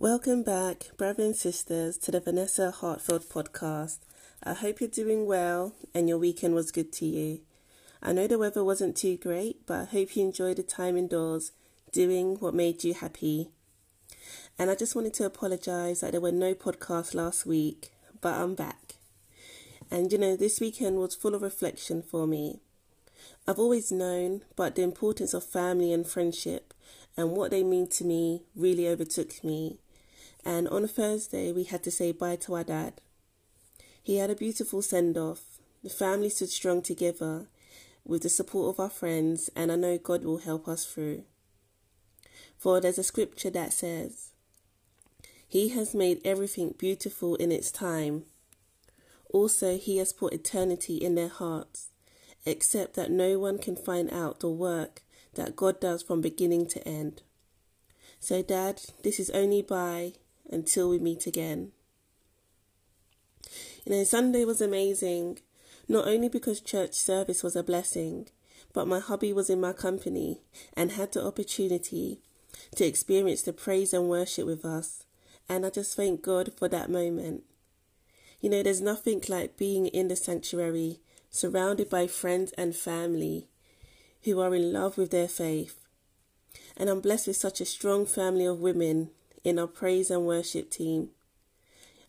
Welcome 0.00 0.44
back, 0.44 0.96
brothers 0.96 1.26
and 1.26 1.36
sisters, 1.36 1.98
to 1.98 2.10
the 2.10 2.20
Vanessa 2.20 2.70
Hartfield 2.70 3.28
podcast. 3.28 3.98
I 4.42 4.54
hope 4.54 4.80
you're 4.80 4.88
doing 4.88 5.26
well 5.26 5.74
and 5.92 6.08
your 6.08 6.16
weekend 6.16 6.54
was 6.54 6.72
good 6.72 6.90
to 6.94 7.04
you. 7.04 7.40
I 8.02 8.14
know 8.14 8.26
the 8.26 8.38
weather 8.38 8.64
wasn't 8.64 8.96
too 8.96 9.18
great, 9.18 9.66
but 9.66 9.80
I 9.80 9.84
hope 9.84 10.16
you 10.16 10.24
enjoyed 10.24 10.56
the 10.56 10.62
time 10.62 10.96
indoors 10.96 11.52
doing 11.92 12.36
what 12.36 12.54
made 12.54 12.82
you 12.82 12.94
happy. 12.94 13.50
And 14.58 14.70
I 14.70 14.74
just 14.74 14.96
wanted 14.96 15.12
to 15.14 15.26
apologize 15.26 16.00
that 16.00 16.12
there 16.12 16.20
were 16.22 16.32
no 16.32 16.54
podcasts 16.54 17.14
last 17.14 17.44
week, 17.44 17.92
but 18.22 18.32
I'm 18.32 18.54
back. 18.54 18.94
And 19.90 20.10
you 20.10 20.16
know, 20.16 20.34
this 20.34 20.60
weekend 20.60 20.96
was 20.96 21.14
full 21.14 21.34
of 21.34 21.42
reflection 21.42 22.00
for 22.00 22.26
me. 22.26 22.60
I've 23.46 23.58
always 23.58 23.92
known, 23.92 24.44
but 24.56 24.76
the 24.76 24.82
importance 24.82 25.34
of 25.34 25.44
family 25.44 25.92
and 25.92 26.06
friendship 26.06 26.72
and 27.18 27.32
what 27.32 27.50
they 27.50 27.62
mean 27.62 27.86
to 27.88 28.04
me 28.04 28.44
really 28.56 28.88
overtook 28.88 29.44
me 29.44 29.76
and 30.44 30.68
on 30.68 30.84
a 30.84 30.88
Thursday 30.88 31.52
we 31.52 31.64
had 31.64 31.82
to 31.84 31.90
say 31.90 32.12
bye 32.12 32.36
to 32.36 32.54
our 32.54 32.64
dad. 32.64 33.00
He 34.02 34.16
had 34.16 34.30
a 34.30 34.34
beautiful 34.34 34.82
send 34.82 35.16
off. 35.16 35.58
The 35.82 35.90
family 35.90 36.30
stood 36.30 36.50
strong 36.50 36.82
together 36.82 37.46
with 38.04 38.22
the 38.22 38.28
support 38.28 38.74
of 38.74 38.80
our 38.80 38.90
friends, 38.90 39.50
and 39.54 39.70
I 39.70 39.76
know 39.76 39.98
God 39.98 40.24
will 40.24 40.38
help 40.38 40.66
us 40.66 40.84
through. 40.84 41.24
For 42.58 42.80
there's 42.80 42.98
a 42.98 43.02
scripture 43.04 43.50
that 43.50 43.72
says, 43.72 44.30
He 45.46 45.70
has 45.70 45.94
made 45.94 46.20
everything 46.24 46.74
beautiful 46.78 47.36
in 47.36 47.52
its 47.52 47.70
time. 47.70 48.24
Also, 49.32 49.78
He 49.78 49.98
has 49.98 50.12
put 50.12 50.32
eternity 50.32 50.96
in 50.96 51.14
their 51.14 51.28
hearts, 51.28 51.88
except 52.44 52.94
that 52.94 53.10
no 53.10 53.38
one 53.38 53.58
can 53.58 53.76
find 53.76 54.12
out 54.12 54.40
the 54.40 54.50
work 54.50 55.02
that 55.34 55.56
God 55.56 55.80
does 55.80 56.02
from 56.02 56.20
beginning 56.20 56.66
to 56.68 56.86
end. 56.88 57.22
So, 58.18 58.42
Dad, 58.42 58.82
this 59.02 59.20
is 59.20 59.30
only 59.30 59.62
bye 59.62 60.14
until 60.50 60.88
we 60.88 60.98
meet 60.98 61.26
again. 61.26 61.72
You 63.84 63.92
know, 63.92 64.04
Sunday 64.04 64.44
was 64.44 64.60
amazing, 64.60 65.38
not 65.88 66.06
only 66.06 66.28
because 66.28 66.60
church 66.60 66.94
service 66.94 67.42
was 67.42 67.56
a 67.56 67.62
blessing, 67.62 68.28
but 68.72 68.86
my 68.86 69.00
hubby 69.00 69.32
was 69.32 69.50
in 69.50 69.60
my 69.60 69.72
company 69.72 70.42
and 70.74 70.92
had 70.92 71.12
the 71.12 71.24
opportunity 71.24 72.20
to 72.76 72.84
experience 72.84 73.42
the 73.42 73.52
praise 73.52 73.92
and 73.92 74.08
worship 74.08 74.46
with 74.46 74.64
us. 74.64 75.04
And 75.48 75.66
I 75.66 75.70
just 75.70 75.96
thank 75.96 76.22
God 76.22 76.52
for 76.56 76.68
that 76.68 76.90
moment. 76.90 77.42
You 78.40 78.50
know, 78.50 78.62
there's 78.62 78.80
nothing 78.80 79.22
like 79.28 79.56
being 79.56 79.86
in 79.86 80.08
the 80.08 80.16
sanctuary, 80.16 81.00
surrounded 81.30 81.90
by 81.90 82.06
friends 82.06 82.52
and 82.52 82.74
family 82.74 83.48
who 84.22 84.40
are 84.40 84.54
in 84.54 84.72
love 84.72 84.96
with 84.96 85.10
their 85.10 85.28
faith. 85.28 85.84
And 86.76 86.88
I'm 86.88 87.00
blessed 87.00 87.28
with 87.28 87.36
such 87.36 87.60
a 87.60 87.66
strong 87.66 88.06
family 88.06 88.44
of 88.44 88.60
women 88.60 89.10
in 89.44 89.58
our 89.58 89.66
praise 89.66 90.10
and 90.10 90.26
worship 90.26 90.70
team. 90.70 91.10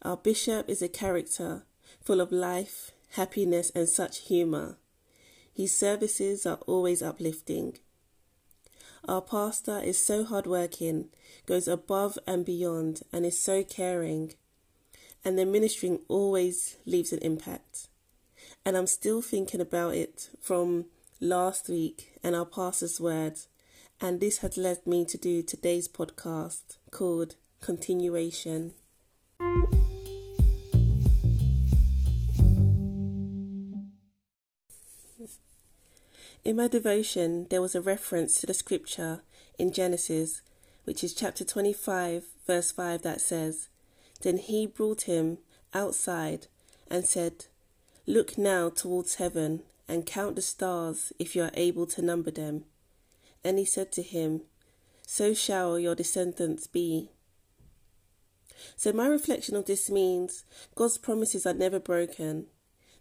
Our 0.02 0.18
bishop 0.18 0.70
is 0.70 0.82
a 0.82 0.88
character 0.88 1.64
full 2.02 2.22
of 2.22 2.32
life, 2.32 2.92
happiness, 3.12 3.72
and 3.76 3.88
such 3.88 4.20
humour. 4.20 4.78
His 5.54 5.76
services 5.76 6.46
are 6.46 6.60
always 6.66 7.02
uplifting. 7.02 7.78
Our 9.08 9.22
pastor 9.22 9.80
is 9.80 10.04
so 10.04 10.24
hardworking, 10.24 11.10
goes 11.46 11.68
above 11.68 12.18
and 12.28 12.46
beyond, 12.46 13.02
and 13.12 13.26
is 13.26 13.42
so 13.42 13.64
caring. 13.64 14.34
And 15.26 15.38
the 15.38 15.46
ministering 15.46 16.00
always 16.08 16.78
leaves 16.86 17.12
an 17.12 17.20
impact. 17.20 17.88
And 18.66 18.78
I'm 18.78 18.88
still 18.88 19.22
thinking 19.22 19.62
about 19.62 19.96
it 19.96 20.30
from 20.40 20.86
last 21.20 21.70
week 21.70 22.20
and 22.24 22.36
our 22.36 22.46
pastor's 22.46 23.00
words 23.00 23.48
and 24.04 24.20
this 24.20 24.40
has 24.40 24.58
led 24.58 24.86
me 24.88 25.06
to 25.06 25.18
do 25.18 25.44
today's 25.44 25.88
podcast 25.88 26.78
called 26.90 27.36
Continuation. 27.62 28.74
In 36.44 36.56
my 36.56 36.68
devotion, 36.68 37.46
there 37.52 37.62
was 37.62 37.76
a 37.76 37.82
reference 37.82 38.42
to 38.42 38.48
the 38.48 38.56
scripture 38.56 39.22
in 39.60 39.72
Genesis, 39.72 40.42
which 40.86 41.04
is 41.04 41.14
chapter 41.14 41.46
25, 41.46 42.24
verse 42.48 42.72
5, 42.72 43.04
that 43.04 43.22
says, 43.22 43.70
Then 44.22 44.38
he 44.38 44.66
brought 44.66 45.04
him 45.04 45.38
outside 45.76 46.48
and 46.90 47.06
said, 47.06 47.46
Look 48.08 48.36
now 48.40 48.70
towards 48.70 49.16
heaven 49.16 49.62
and 49.88 50.08
count 50.08 50.36
the 50.36 50.42
stars 50.42 51.14
if 51.20 51.36
you 51.36 51.44
are 51.44 51.52
able 51.54 51.86
to 51.86 52.02
number 52.02 52.32
them. 52.32 52.64
And 53.44 53.58
he 53.58 53.66
said 53.66 53.92
to 53.94 54.02
him, 54.02 54.42
So 55.06 55.34
shall 55.34 55.80
your 55.80 55.96
descendants 55.96 56.68
be. 56.68 57.10
So, 58.76 58.94
my 58.94 59.08
reflection 59.08 59.56
of 59.56 59.66
this 59.66 59.90
means 59.90 60.44
God's 60.76 60.98
promises 60.98 61.46
are 61.46 61.54
never 61.54 61.80
broken, 61.80 62.46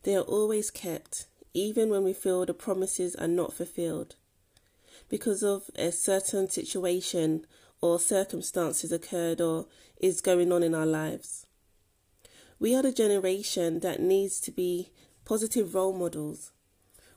they 0.02 0.16
are 0.16 0.22
always 0.22 0.70
kept, 0.70 1.26
even 1.52 1.90
when 1.90 2.04
we 2.04 2.14
feel 2.14 2.46
the 2.46 2.54
promises 2.54 3.14
are 3.16 3.28
not 3.28 3.52
fulfilled. 3.52 4.16
Because 5.08 5.42
of 5.42 5.70
a 5.76 5.92
certain 5.92 6.48
situation 6.48 7.46
or 7.80 7.98
circumstances 7.98 8.92
occurred 8.92 9.40
or 9.40 9.66
is 9.98 10.20
going 10.20 10.52
on 10.52 10.62
in 10.62 10.74
our 10.74 10.86
lives. 10.86 11.46
We 12.58 12.74
are 12.74 12.82
the 12.82 12.92
generation 12.92 13.80
that 13.80 14.00
needs 14.00 14.40
to 14.40 14.50
be 14.50 14.90
positive 15.24 15.74
role 15.74 15.92
models. 15.92 16.52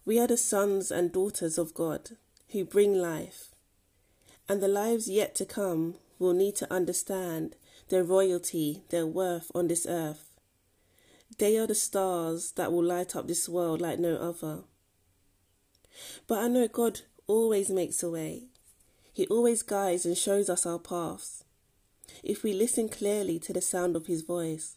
We 0.06 0.20
are 0.20 0.28
the 0.28 0.38
sons 0.38 0.92
and 0.92 1.12
daughters 1.12 1.58
of 1.58 1.74
God 1.74 2.12
who 2.54 2.64
bring 2.64 2.94
life. 2.96 3.50
And 4.48 4.62
the 4.62 4.68
lives 4.68 5.10
yet 5.10 5.36
to 5.36 5.46
come 5.46 5.96
will 6.20 6.34
need 6.34 6.56
to 6.58 6.74
understand 6.74 7.56
their 7.90 8.04
royalty, 8.04 8.84
their 8.90 9.06
worth 9.06 9.52
on 9.54 9.68
this 9.68 9.86
earth. 9.88 10.30
They 11.38 11.58
are 11.58 11.68
the 11.68 11.76
stars 11.76 12.52
that 12.54 12.72
will 12.72 12.84
light 12.84 13.16
up 13.16 13.28
this 13.28 13.50
world 13.50 13.82
like 13.82 14.00
no 14.00 14.16
other. 14.16 14.64
But 16.28 16.40
I 16.44 16.48
know 16.48 16.68
God 16.68 17.02
always 17.28 17.70
makes 17.70 18.04
a 18.04 18.10
way. 18.10 18.44
He 19.12 19.28
always 19.28 19.64
guides 19.64 20.06
and 20.06 20.18
shows 20.18 20.50
us 20.50 20.66
our 20.66 20.80
paths, 20.80 21.44
if 22.24 22.44
we 22.44 22.54
listen 22.54 22.90
clearly 22.90 23.40
to 23.40 23.54
the 23.54 23.62
sound 23.62 23.96
of 23.96 24.08
His 24.08 24.22
voice. 24.22 24.76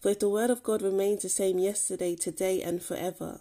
For 0.00 0.10
if 0.10 0.20
the 0.20 0.28
word 0.28 0.50
of 0.50 0.62
God 0.62 0.82
remains 0.82 1.22
the 1.22 1.28
same 1.28 1.58
yesterday, 1.58 2.14
today, 2.14 2.62
and 2.62 2.82
forever, 2.82 3.40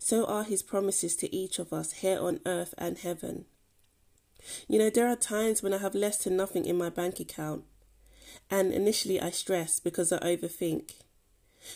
so 0.00 0.24
are 0.24 0.44
his 0.44 0.62
promises 0.62 1.14
to 1.14 1.32
each 1.32 1.58
of 1.58 1.72
us 1.72 1.92
here 1.92 2.18
on 2.18 2.40
earth 2.46 2.74
and 2.78 2.98
heaven. 2.98 3.44
You 4.66 4.78
know, 4.78 4.90
there 4.90 5.06
are 5.06 5.14
times 5.14 5.62
when 5.62 5.74
I 5.74 5.78
have 5.78 5.94
less 5.94 6.18
to 6.20 6.30
nothing 6.30 6.64
in 6.64 6.78
my 6.78 6.88
bank 6.88 7.20
account, 7.20 7.64
and 8.50 8.72
initially 8.72 9.20
I 9.20 9.30
stress 9.30 9.78
because 9.78 10.10
I 10.10 10.18
overthink. 10.18 10.92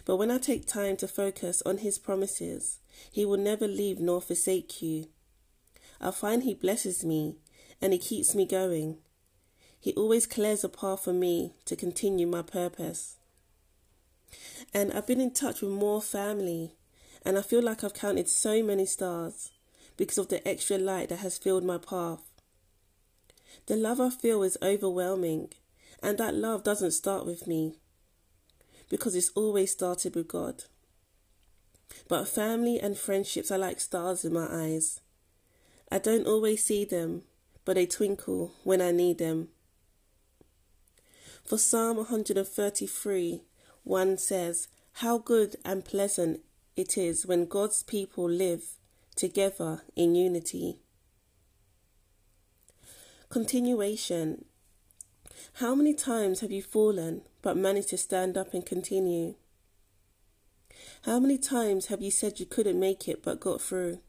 But 0.07 0.17
when 0.17 0.31
I 0.31 0.39
take 0.39 0.67
time 0.67 0.97
to 0.97 1.07
focus 1.07 1.63
on 1.67 1.79
his 1.79 1.99
promises, 1.99 2.79
he 3.13 3.27
will 3.27 3.37
never 3.37 3.69
leave 3.69 4.01
nor 4.01 4.23
forsake 4.23 4.81
you. 4.81 5.09
I 6.01 6.11
find 6.11 6.43
he 6.43 6.55
blesses 6.55 7.05
me 7.05 7.37
and 7.83 7.93
he 7.93 7.99
keeps 7.99 8.35
me 8.35 8.47
going. 8.47 8.97
He 9.79 9.93
always 9.93 10.27
clears 10.27 10.65
a 10.65 10.71
path 10.71 11.05
for 11.05 11.13
me 11.13 11.53
to 11.67 11.77
continue 11.77 12.27
my 12.27 12.41
purpose. 12.41 13.17
And 14.73 14.91
I've 14.91 15.07
been 15.07 15.21
in 15.21 15.33
touch 15.33 15.61
with 15.61 15.71
more 15.71 16.01
family 16.01 16.73
and 17.25 17.39
I 17.39 17.43
feel 17.43 17.63
like 17.63 17.83
I've 17.83 17.95
counted 17.95 18.29
so 18.29 18.63
many 18.63 18.87
stars 18.87 19.51
because 19.97 20.19
of 20.19 20.29
the 20.29 20.47
extra 20.47 20.79
light 20.79 21.09
that 21.09 21.21
has 21.21 21.39
filled 21.39 21.65
my 21.65 21.79
path. 21.79 22.23
The 23.67 23.77
love 23.77 24.01
I 24.01 24.11
feel 24.11 24.43
is 24.43 24.59
overwhelming, 24.63 25.51
and 26.03 26.19
that 26.19 26.35
love 26.35 26.65
doesn't 26.65 26.91
start 26.91 27.25
with 27.25 27.47
me 27.47 27.77
because 28.91 29.15
it's 29.15 29.31
always 29.31 29.73
started 29.73 30.15
with 30.15 30.29
God. 30.29 30.65
But 32.09 32.29
family 32.29 32.79
and 32.79 32.97
friendships 32.97 33.51
are 33.51 33.59
like 33.59 33.81
stars 33.81 34.25
in 34.25 34.33
my 34.33 34.47
eyes. 34.51 35.01
I 35.91 35.99
don't 35.99 36.27
always 36.27 36.65
see 36.65 36.85
them, 36.85 37.23
but 37.65 37.77
they 37.77 37.87
twinkle 37.87 38.53
when 38.65 38.83
I 38.83 38.91
need 38.91 39.19
them. 39.19 39.49
For 41.45 41.59
Psalm 41.59 41.99
133 41.99 43.43
1 43.85 44.19
says, 44.19 44.69
How 44.95 45.19
good 45.19 45.57
and 45.65 45.85
pleasant 45.85 46.41
it 46.77 46.99
is 46.99 47.27
when 47.27 47.47
God's 47.47 47.83
people 47.83 48.29
live 48.29 48.63
together 49.15 49.83
in 49.95 50.15
unity. 50.15 50.79
Continuation. 53.29 54.45
How 55.55 55.75
many 55.75 55.95
times 55.95 56.41
have 56.41 56.51
you 56.51 56.63
fallen 56.63 57.23
but 57.43 57.57
managed 57.57 57.91
to 57.91 57.97
stand 57.97 58.37
up 58.37 58.55
and 58.55 58.65
continue? 58.67 59.35
How 61.03 61.21
many 61.21 61.39
times 61.39 61.87
have 61.87 62.03
you 62.03 62.11
said 62.11 62.41
you 62.41 62.47
couldn't 62.47 62.81
make 62.81 63.07
it 63.09 63.23
but 63.23 63.41
got 63.41 63.61
through? 63.61 64.01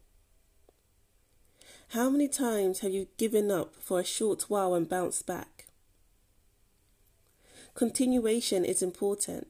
How 1.90 2.10
many 2.10 2.28
times 2.28 2.80
have 2.80 2.92
you 2.92 3.08
given 3.18 3.52
up 3.52 3.76
for 3.80 4.00
a 4.00 4.04
short 4.04 4.50
while 4.50 4.74
and 4.74 4.90
bounced 4.90 5.28
back? 5.28 5.68
Continuation 7.76 8.66
is 8.66 8.82
important. 8.82 9.48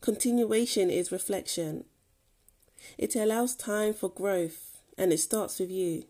Continuation 0.00 0.90
is 0.90 1.10
reflection. 1.10 1.84
It 2.96 3.16
allows 3.16 3.56
time 3.56 3.92
for 3.92 4.08
growth 4.08 4.80
and 4.96 5.12
it 5.12 5.18
starts 5.18 5.58
with 5.58 5.70
you. 5.70 6.04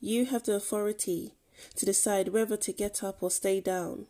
You 0.00 0.26
have 0.26 0.44
the 0.44 0.54
authority 0.54 1.34
to 1.76 1.86
decide 1.86 2.28
whether 2.28 2.56
to 2.56 2.72
get 2.72 3.02
up 3.02 3.22
or 3.22 3.30
stay 3.30 3.60
down. 3.60 4.06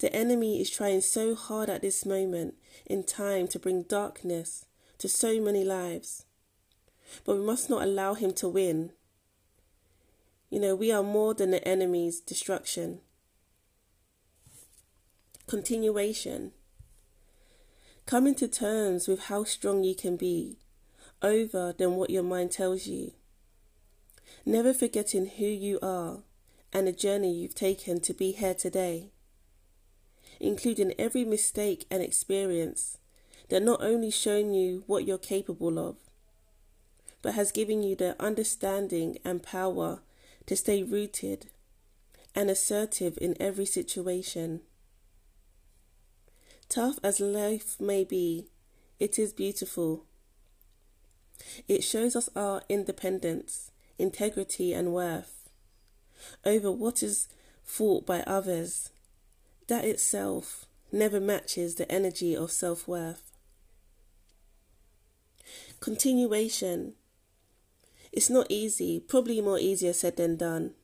The 0.00 0.14
enemy 0.14 0.60
is 0.60 0.70
trying 0.70 1.02
so 1.02 1.34
hard 1.34 1.68
at 1.68 1.82
this 1.82 2.06
moment 2.06 2.54
in 2.86 3.04
time 3.04 3.48
to 3.48 3.58
bring 3.58 3.82
darkness 3.82 4.64
to 4.98 5.08
so 5.08 5.40
many 5.40 5.64
lives. 5.64 6.24
But 7.24 7.36
we 7.36 7.42
must 7.44 7.68
not 7.68 7.82
allow 7.82 8.14
him 8.14 8.32
to 8.34 8.48
win. 8.48 8.92
You 10.48 10.60
know, 10.60 10.74
we 10.74 10.90
are 10.90 11.02
more 11.02 11.34
than 11.34 11.50
the 11.50 11.66
enemy's 11.66 12.20
destruction. 12.20 13.00
Continuation. 15.46 16.52
Coming 18.06 18.34
to 18.36 18.48
terms 18.48 19.06
with 19.06 19.24
how 19.24 19.44
strong 19.44 19.84
you 19.84 19.94
can 19.94 20.16
be 20.16 20.58
over 21.22 21.72
than 21.76 21.96
what 21.96 22.10
your 22.10 22.22
mind 22.22 22.50
tells 22.50 22.86
you. 22.86 23.12
Never 24.44 24.72
forgetting 24.72 25.26
who 25.26 25.46
you 25.46 25.78
are 25.82 26.18
and 26.72 26.86
the 26.86 26.92
journey 26.92 27.32
you've 27.32 27.54
taken 27.54 28.00
to 28.00 28.14
be 28.14 28.32
here 28.32 28.54
today, 28.54 29.10
including 30.38 30.94
every 30.98 31.24
mistake 31.24 31.86
and 31.90 32.02
experience 32.02 32.98
that 33.48 33.62
not 33.62 33.82
only 33.82 34.10
shown 34.10 34.52
you 34.52 34.84
what 34.86 35.06
you're 35.06 35.18
capable 35.18 35.78
of, 35.78 35.96
but 37.22 37.34
has 37.34 37.52
given 37.52 37.82
you 37.82 37.94
the 37.94 38.20
understanding 38.22 39.18
and 39.24 39.42
power 39.42 40.00
to 40.46 40.56
stay 40.56 40.82
rooted 40.82 41.48
and 42.34 42.48
assertive 42.48 43.18
in 43.20 43.36
every 43.40 43.66
situation. 43.66 44.60
Tough 46.70 47.00
as 47.02 47.18
life 47.18 47.80
may 47.80 48.04
be, 48.04 48.46
it 49.00 49.18
is 49.18 49.32
beautiful. 49.32 50.04
It 51.66 51.82
shows 51.82 52.14
us 52.14 52.28
our 52.36 52.62
independence, 52.68 53.72
integrity, 53.98 54.72
and 54.72 54.94
worth 54.94 55.48
over 56.44 56.70
what 56.70 57.02
is 57.02 57.26
thought 57.64 58.06
by 58.06 58.20
others. 58.20 58.90
That 59.66 59.84
itself 59.84 60.66
never 60.92 61.18
matches 61.18 61.74
the 61.74 61.90
energy 61.90 62.36
of 62.36 62.52
self 62.52 62.86
worth. 62.86 63.32
Continuation. 65.80 66.92
It's 68.12 68.30
not 68.30 68.46
easy, 68.48 69.00
probably 69.00 69.40
more 69.40 69.58
easier 69.58 69.92
said 69.92 70.16
than 70.16 70.36
done. 70.36 70.74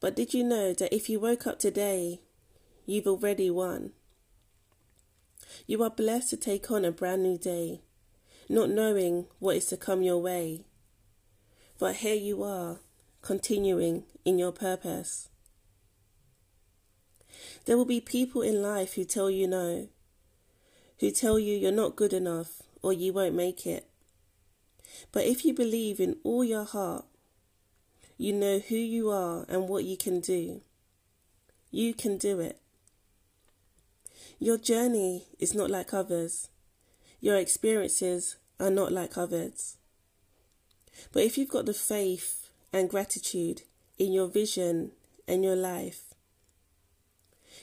But 0.00 0.14
did 0.14 0.34
you 0.34 0.44
know 0.44 0.74
that 0.74 0.94
if 0.94 1.08
you 1.08 1.18
woke 1.18 1.46
up 1.46 1.58
today, 1.58 2.20
you've 2.84 3.06
already 3.06 3.50
won? 3.50 3.92
You 5.66 5.82
are 5.82 5.90
blessed 5.90 6.30
to 6.30 6.36
take 6.36 6.70
on 6.70 6.84
a 6.84 6.92
brand 6.92 7.22
new 7.22 7.38
day, 7.38 7.80
not 8.48 8.70
knowing 8.70 9.26
what 9.38 9.56
is 9.56 9.66
to 9.66 9.76
come 9.76 10.02
your 10.02 10.18
way. 10.18 10.64
But 11.78 11.96
here 11.96 12.14
you 12.14 12.42
are, 12.42 12.78
continuing 13.22 14.04
in 14.24 14.38
your 14.38 14.52
purpose. 14.52 15.28
There 17.64 17.76
will 17.76 17.84
be 17.84 18.00
people 18.00 18.42
in 18.42 18.62
life 18.62 18.94
who 18.94 19.04
tell 19.04 19.30
you 19.30 19.46
no, 19.48 19.88
who 21.00 21.10
tell 21.10 21.38
you 21.38 21.56
you're 21.56 21.72
not 21.72 21.96
good 21.96 22.12
enough 22.12 22.62
or 22.82 22.92
you 22.92 23.12
won't 23.12 23.34
make 23.34 23.66
it. 23.66 23.88
But 25.12 25.24
if 25.24 25.44
you 25.44 25.52
believe 25.52 26.00
in 26.00 26.16
all 26.22 26.44
your 26.44 26.64
heart, 26.64 27.04
you 28.16 28.32
know 28.32 28.60
who 28.60 28.76
you 28.76 29.10
are 29.10 29.44
and 29.48 29.68
what 29.68 29.84
you 29.84 29.96
can 29.96 30.20
do. 30.20 30.62
You 31.70 31.92
can 31.92 32.16
do 32.16 32.40
it. 32.40 32.60
Your 34.38 34.58
journey 34.58 35.24
is 35.38 35.54
not 35.54 35.70
like 35.70 35.94
others. 35.94 36.48
Your 37.20 37.36
experiences 37.36 38.36
are 38.60 38.70
not 38.70 38.92
like 38.92 39.16
others. 39.16 39.78
But 41.12 41.22
if 41.22 41.38
you've 41.38 41.48
got 41.48 41.66
the 41.66 41.74
faith 41.74 42.50
and 42.72 42.90
gratitude 42.90 43.62
in 43.98 44.12
your 44.12 44.28
vision 44.28 44.92
and 45.26 45.42
your 45.42 45.56
life, 45.56 46.14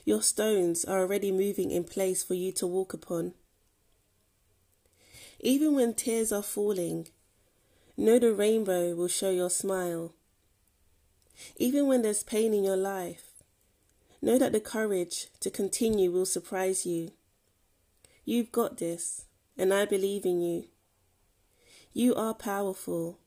your 0.03 0.21
stones 0.21 0.83
are 0.83 0.99
already 0.99 1.31
moving 1.31 1.69
in 1.69 1.83
place 1.83 2.23
for 2.23 2.33
you 2.33 2.51
to 2.53 2.67
walk 2.67 2.93
upon. 2.93 3.33
Even 5.39 5.75
when 5.75 5.93
tears 5.93 6.31
are 6.31 6.41
falling, 6.41 7.07
know 7.95 8.17
the 8.17 8.33
rainbow 8.33 8.95
will 8.95 9.07
show 9.07 9.29
your 9.29 9.49
smile. 9.49 10.13
Even 11.57 11.87
when 11.87 12.01
there's 12.01 12.23
pain 12.23 12.53
in 12.53 12.63
your 12.63 12.77
life, 12.77 13.32
Know 14.23 14.37
that 14.37 14.53
the 14.53 14.61
courage 14.61 15.27
to 15.41 15.49
continue 15.49 16.09
will 16.09 16.25
surprise 16.25 16.85
you. 16.85 17.11
You've 18.23 18.53
got 18.53 18.77
this, 18.77 19.25
and 19.57 19.73
I 19.73 19.83
believe 19.83 20.25
in 20.25 20.39
you. 20.39 20.69
You 21.91 22.15
are 22.15 22.33
powerful. 22.33 23.19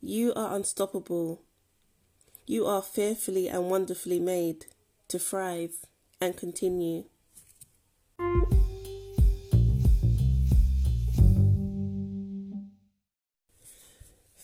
You 0.00 0.32
are 0.34 0.54
unstoppable. 0.54 1.42
You 2.46 2.66
are 2.66 2.82
fearfully 2.82 3.48
and 3.48 3.68
wonderfully 3.68 4.20
made 4.20 4.66
to 5.08 5.18
thrive 5.18 5.86
and 6.20 6.36
continue. 6.36 7.06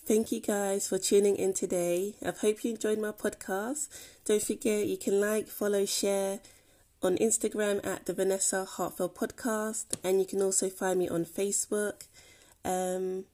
Thank 0.08 0.32
you 0.32 0.40
guys 0.40 0.88
for 0.88 0.96
tuning 0.96 1.36
in 1.36 1.52
today. 1.52 2.14
I 2.24 2.30
hope 2.30 2.64
you 2.64 2.70
enjoyed 2.70 2.98
my 2.98 3.12
podcast. 3.12 3.88
Don't 4.24 4.40
forget 4.40 4.86
you 4.86 4.96
can 4.96 5.20
like, 5.20 5.48
follow, 5.48 5.84
share 5.84 6.40
on 7.02 7.18
Instagram 7.18 7.86
at 7.86 8.06
the 8.06 8.14
Vanessa 8.14 8.64
Heartfelt 8.64 9.14
Podcast, 9.14 9.84
and 10.02 10.18
you 10.18 10.24
can 10.24 10.40
also 10.40 10.70
find 10.70 10.98
me 10.98 11.10
on 11.10 11.26
Facebook. 11.26 12.06
Um, 12.64 13.26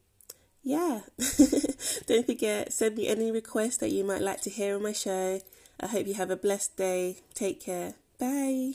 yeah, 0.64 1.02
don't 2.08 2.26
forget 2.26 2.72
send 2.72 2.96
me 2.96 3.06
any 3.06 3.30
requests 3.30 3.76
that 3.76 3.92
you 3.92 4.02
might 4.02 4.20
like 4.20 4.40
to 4.40 4.50
hear 4.50 4.74
on 4.74 4.82
my 4.82 4.92
show. 4.92 5.40
I 5.78 5.86
hope 5.86 6.08
you 6.08 6.14
have 6.14 6.30
a 6.30 6.36
blessed 6.36 6.76
day. 6.76 7.18
Take 7.34 7.60
care. 7.60 7.94
Bye. 8.18 8.72